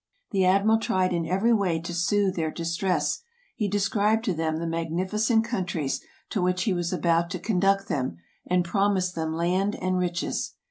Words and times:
The 0.31 0.45
admiral 0.45 0.79
tried 0.79 1.13
in 1.13 1.27
every 1.27 1.53
way 1.53 1.79
to 1.81 1.93
soothe 1.93 2.35
their 2.35 2.49
distress, 2.49 3.21
he 3.55 3.67
described 3.67 4.25
to 4.25 4.33
them 4.33 4.57
the 4.57 4.65
magnificent 4.65 5.45
countries 5.45 6.01
to 6.31 6.41
which 6.41 6.63
he 6.63 6.73
was 6.73 6.91
about 6.91 7.29
to 7.29 7.39
conduct 7.39 7.87
them 7.87 8.17
and 8.47 8.65
promised 8.65 9.13
them 9.13 9.31
land 9.35 9.75
and 9.75 9.99
riches. 9.99 10.55